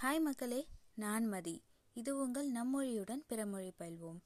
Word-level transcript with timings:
Hi 0.00 0.20
மக்களே 0.24 0.58
நான் 0.94 1.24
மதி. 1.26 1.54
இது 1.96 2.10
உங்கள் 2.24 2.48
நம்மொழியுடன் 2.56 3.22
பிறமொழி 3.30 3.70
பயில்வோம். 3.78 4.18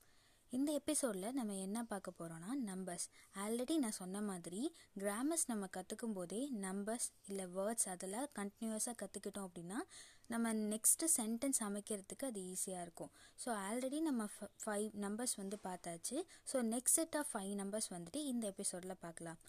இந்த 0.52 0.70
எபிசோடில் 0.72 1.36
நம்ம 1.38 1.54
என்ன 1.66 1.78
பார்க்க 1.92 2.10
போகிறோன்னா 2.18 2.50
நம்பர்ஸ் 2.70 3.06
ஆல்ரெடி 3.42 3.74
நான் 3.76 3.96
சொன்ன 4.00 4.20
மாதிரி 4.26 4.60
கிராமர்ஸ் 5.02 5.44
நம்ம 5.46 5.68
கற்றுக்கும் 5.76 6.16
போதே 6.18 6.40
நம்பர்ஸ் 6.64 7.06
இல்லை 7.28 7.46
வேர்ட்ஸ் 7.54 7.88
அதெல்லாம் 7.92 8.28
கண்டினியூஸாக 8.40 8.94
கற்றுக்கிட்டோம் 9.02 9.46
அப்படின்னா 9.48 9.78
நம்ம 10.26 10.52
நெக்ஸ்ட்டு 10.72 11.08
சென்டென்ஸ் 11.16 11.62
அமைக்கிறதுக்கு 11.68 12.28
அது 12.32 12.42
ஈஸியாக 12.52 12.84
இருக்கும். 12.86 13.12
ஸோ 13.44 13.48
ஆல்ரெடி 13.68 14.00
நம்ம 14.00 14.28
ஃபைவ் 14.64 14.86
நம்பர்ஸ் 15.06 15.34
வந்து 15.42 15.58
பார்த்தாச்சு. 15.68 16.18
So 16.52 16.62
next 16.74 16.98
set 17.00 17.18
of 17.22 17.32
five 17.32 17.54
numbers 17.62 17.90
வந்துட்டு 17.96 18.22
இந்த 18.32 18.46
எபிசோடில் 18.54 19.02
பார்க்கலாம். 19.06 19.40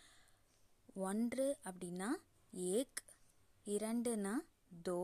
ஒன்று 1.10 1.50
அப்படின்னா 1.66 2.10
ஏக் 2.78 3.04
இரண்டுனா 3.68 4.36
தோ 4.88 5.00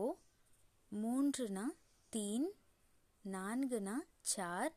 மூன்றுனா 0.92 1.64
தீன் 2.12 2.48
நான்குனா 3.24 3.96
சார் 4.20 4.72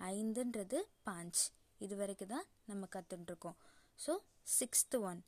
ஐந்துன்றது 0.00 0.78
பாஞ்ச். 1.06 1.42
இது 1.78 1.96
வரைக்கும் 1.96 2.28
தான் 2.28 2.48
நம்ம 2.66 2.86
கற்றுட்டுருக்கோம் 2.94 3.58
ஸோ 3.98 4.12
சிக்ஸ்த்து 4.58 4.98
ஒன் 5.00 5.20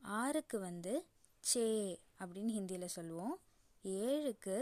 ஆறுக்கு 0.00 0.58
வந்து 0.60 0.94
சே 1.44 1.64
அப்படின்னு 2.20 2.52
ஹிந்தியில் 2.58 2.94
சொல்லுவோம். 2.94 3.34
ஏழுக்கு 3.84 4.56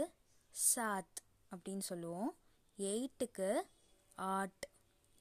சாத் 0.55 1.19
அப்படின்னு 1.51 1.85
சொல்லுவோம். 1.91 2.31
எயிட்டுக்கு 2.79 3.49
ஆட். 4.17 4.65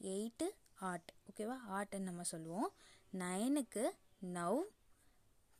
eight 0.00 0.48
add. 0.90 1.10
ஓகேவா 1.28 1.56
ஆட்டுன்னு 1.76 2.10
நம்ம 2.10 2.22
சொல்லுவோம். 2.22 2.70
நைனுக்கு 3.12 3.84
நவ். 4.36 4.60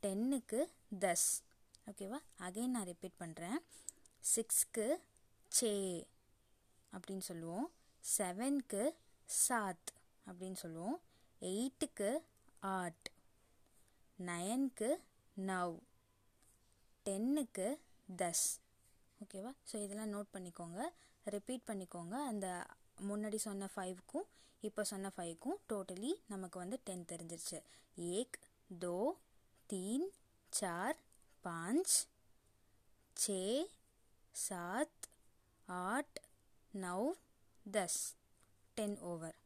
டென்னுக்கு 0.03 0.61
தஸ். 1.05 1.31
ஓகேவா 1.91 2.19
அகைன் 2.39 2.75
நான் 2.77 2.91
ரிப்பீட் 2.93 3.21
பண்ணுறேன் 3.21 3.59
சிக்ஸ்க்கு 4.24 4.86
சே 5.52 5.72
அப்படின்னு 6.94 7.26
சொல்லுவோம் 7.26 7.68
செவன்க்கு 8.04 8.84
சாத் 9.38 9.92
அப்படின்னு 10.28 10.60
சொல்லுவோம் 10.62 10.98
எயிட்டுக்கு 11.42 12.10
ஆட் 12.74 13.08
நயனுக்கு 14.20 14.90
நவ் 15.38 15.76
டென்னுக்கு 17.06 17.68
தஸ் 18.16 18.48
ஓகேவா 19.22 19.52
ஸோ 19.72 19.76
இதெல்லாம் 19.84 20.14
நோட் 20.14 20.34
பண்ணிக்கோங்க 20.34 20.82
ரிப்பீட் 21.26 21.68
பண்ணிக்கோங்க 21.68 22.16
அந்த 22.26 22.48
முன்னாடி 23.02 23.40
சொன்ன 23.40 23.70
ஃபைவ்க்கும் 23.76 24.28
இப்போ 24.64 24.84
சொன்ன 24.84 25.12
ஃபைவ்க்கும் 25.16 25.58
டோட்டலி 25.70 26.12
நமக்கு 26.28 26.60
வந்து 26.60 26.78
டென் 26.84 27.10
தெரிஞ்சிருச்சு 27.12 27.60
ஏக் 27.98 28.38
தோ 28.82 28.96
தீன் 29.70 30.08
चार 30.54 30.94
पाँच 31.46 31.90
छ 33.18 33.32
சாத் 34.35 35.05
ஆட் 35.67 36.19
நவ் 36.75 37.09
தஸ் 37.73 38.01
டென் 38.75 38.99
ஓவர் 39.01 39.37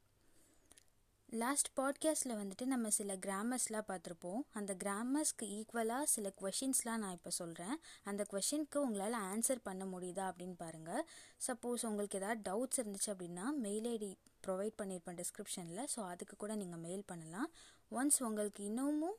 லாஸ்ட் 1.29 1.69
பாட்காஸ்ட்டில் 1.77 2.35
வந்துட்டு 2.35 2.65
நம்ம 2.65 2.91
சில 2.91 3.17
கிராமர்ஸ்லாம் 3.17 3.87
பார்த்துருப்போம். 3.89 4.43
அந்த 4.53 4.77
கிராமர்ஸ்க்கு 4.85 5.47
ஈக்குவலாக 5.47 6.03
சில 6.03 6.33
கொஷின்ஸ்லாம் 6.41 7.03
நான் 7.03 7.13
இப்போ 7.13 7.31
சொல்கிறேன் 7.31 7.77
அந்த 8.05 8.27
கொஷினுக்கு 8.33 8.77
உங்களால் 8.77 9.17
ஆன்சர் 9.23 9.59
பண்ண 9.63 9.85
முடியுதா 9.85 10.25
அப்படின்னு 10.31 10.55
பாருங்கள் 10.57 11.07
சப்போஸ் 11.47 11.87
உங்களுக்கு 11.87 12.19
ஏதாவது 12.19 12.41
டவுட்ஸ் 12.51 12.81
இருந்துச்சு 12.83 13.07
அப்படின்னா 13.07 13.47
மெயில் 13.57 13.89
ஐடி 13.97 14.11
ப்ரொவைட் 14.47 14.79
பண்ணியிருப்பேன் 14.83 15.19
டிஸ்கிரிப்ஷனில் 15.21 15.85
ஸோ 15.97 16.01
அதுக்கு 16.09 16.37
கூட 16.37 16.55
நீங்கள் 16.55 16.79
மெயில் 16.79 17.05
பண்ணலாம். 17.07 17.51
ஒன்ஸ் 17.91 18.21
உங்களுக்கு 18.21 18.65
இன்னமும் 18.65 19.19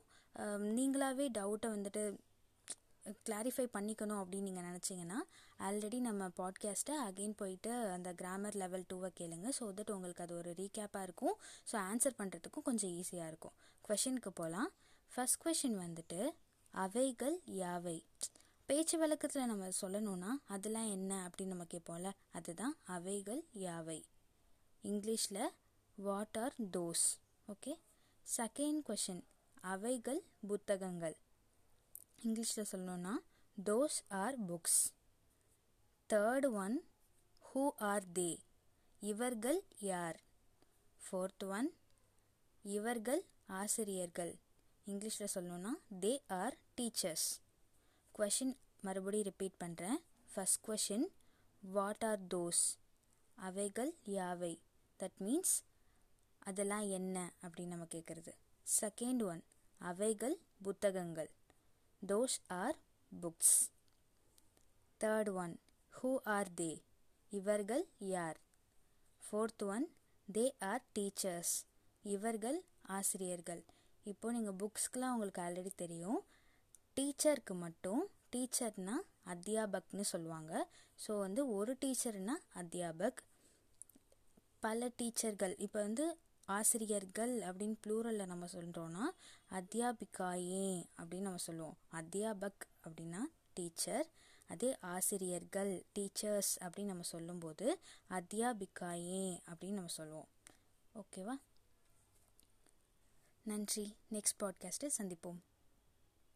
நீங்களாகவே 0.78 1.28
டவுட்டை 1.38 1.66
வந்துட்டு 1.66 2.02
கிளாரிஃபை 3.26 3.66
பண்ணிக்கணும் 3.76 4.20
அப்படின்னு 4.20 4.48
நீங்கள் 4.48 4.66
நினச்சிங்கன்னா 4.68 5.18
ஆல்ரெடி 5.66 5.98
நம்ம 6.00 6.28
பாட்காஸ்ட்டை 6.40 6.94
அகெயின் 7.06 7.34
போயிட்டு 7.36 7.72
அந்த 7.96 8.12
கிராமர் 8.12 8.56
லெவல் 8.62 8.84
டூவை 8.90 9.10
கேளுங்க. 9.20 9.48
ஸோ 9.58 9.66
தட் 9.78 9.90
உங்களுக்கு 9.90 10.22
அது 10.22 10.34
ஒரு 10.36 10.52
ரீகேப்பாக 10.54 11.02
இருக்கும். 11.02 11.36
ஸோ 11.70 11.76
ஆன்சர் 11.90 12.18
பண்ணுறதுக்கும் 12.18 12.66
கொஞ்சம் 12.68 12.90
ஈஸியாக 12.90 13.30
இருக்கும். 13.32 13.54
கொஷினுக்கு 13.88 14.32
போகலாம் 14.40 14.70
ஃபஸ்ட் 15.12 15.40
கொஷின் 15.44 15.78
வந்துட்டு 15.84 16.20
அவைகள் 16.74 17.36
யாவை? 17.46 17.96
பேச்சு 18.66 18.98
வழக்கத்தில் 18.98 19.46
நம்ம 19.46 19.68
சொல்லணும்னா 19.80 20.30
அதெல்லாம் 20.46 20.88
என்ன 20.88 21.12
அப்படின்னு 21.26 21.54
நம்ம 21.54 21.66
கேட்போம்ல. 21.74 22.10
அதுதான் 22.32 22.74
அவைகள் 22.96 23.42
யாவை? 23.66 23.98
இங்கிலீஷில் 24.84 25.44
what 25.98 26.38
are 26.38 26.56
those 26.76 27.06
okay 27.48 27.72
second 28.26 28.82
question 28.88 29.22
அவைகள் 29.62 30.20
புத்தகங்கள். 30.48 31.16
இங்கிலீஷில் 32.24 32.66
சொல்லணும்னா 32.72 33.12
those 33.64 33.98
are 34.08 34.36
books 34.46 34.84
third 36.08 36.52
one 36.52 36.88
who 37.48 37.70
are 37.78 38.04
they 38.14 38.38
இவர்கள் 39.00 39.64
யார்? 39.78 40.20
ஃபோர்த் 41.04 41.44
ஒன் 41.48 41.74
இவர்கள் 42.62 43.24
ஆசிரியர்கள். 43.46 44.38
இங்கிலீஷில் 44.86 45.28
சொல்லணும்னா 45.34 45.70
தே 46.00 46.22
ஆர் 46.28 46.56
டீச்சர்ஸ் 46.76 47.28
கொஷின் 48.18 48.56
மறுபடியும் 48.80 49.26
ரிப்பீட் 49.26 49.60
பண்ணுறேன் 49.64 49.96
first 50.34 50.62
question 50.66 51.06
what 51.60 52.04
are 52.04 52.20
those 52.34 52.64
அவைகள் 53.34 53.96
யாவை? 54.06 54.60
தட் 54.98 55.16
மீன்ஸ் 55.18 55.54
அதெல்லாம் 56.38 56.88
என்ன? 56.88 57.32
அப்படின்னு 57.42 57.66
நம்ம 57.66 57.84
கேட்குறது 57.84 58.32
செகண்ட் 58.80 59.22
ஒன் 59.22 59.42
அவைகள் 59.78 60.40
புத்தகங்கள். 60.62 61.30
Those 62.06 62.36
are 62.48 62.76
books 63.22 63.56
third 65.00 65.30
one 65.34 65.54
who 66.02 66.10
are 66.24 66.50
they 66.60 66.82
இவர்கள் 67.30 67.84
யார்? 67.98 68.38
Fourth 69.22 69.64
one 69.66 69.86
they 70.28 70.44
are 70.60 70.84
teachers 70.98 71.54
இவர்கள் 72.02 72.58
ஆசிரியர்கள். 72.82 73.62
இப்போ 74.04 74.32
நீங்கள் 74.32 74.58
புக்ஸ்க்கெலாம் 74.60 75.12
உங்களுக்கு 75.12 75.42
ஆல்ரெடி 75.42 75.72
தெரியும். 75.74 76.20
டீச்சருக்கு 76.96 77.54
மட்டும் 77.54 78.02
டீச்சர்னா 78.36 78.96
அத்தியாபக்னு 79.26 80.00
சொல்லுவாங்க. 80.00 80.52
ஸோ 81.06 81.18
வந்து 81.18 81.48
ஒரு 81.48 81.76
டீச்சர்னா 81.84 82.36
அத்தியாபக். 82.54 83.20
பல 84.60 84.88
டீச்சர்கள் 85.02 85.54
இப்போ 85.58 85.78
வந்து 85.82 86.18
ஆசிரியர்கள் 86.48 87.40
அப்படின்னு 87.40 87.74
ப்ளூரலில் 87.86 88.26
நம்ம 88.26 88.46
சொல்கிறோன்னா 88.46 89.04
அத்தியாபிகாயே 89.50 90.84
அப்படின்னு 90.96 91.26
நம்ம 91.26 91.36
சொல்லுவோம். 91.36 91.76
அத்தியாபக் 91.92 92.66
அப்படின்னா 92.84 93.20
டீச்சர் 93.54 94.06
அதே 94.46 94.78
ஆசிரியர்கள் 94.78 95.72
டீச்சர்ஸ் 95.98 96.52
அப்படின்னு 96.60 96.84
நம்ம 96.84 97.02
சொல்லும்போது 97.02 97.78
அத்தியாபிகாயே 98.10 99.40
அப்படின்னு 99.50 99.76
நம்ம 99.78 99.86
சொல்லுவோம். 99.86 100.28
ஓகேவா 100.94 101.36
நன்றி. 103.42 103.96
நெக்ஸ்ட் 104.10 104.40
பாட்காஸ்ட்டை 104.42 104.90
சந்திப்போம். 104.98 105.38